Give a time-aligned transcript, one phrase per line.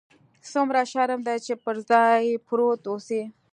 [0.51, 3.21] څومره شرم دى چې پر ځاى پروت اوسې.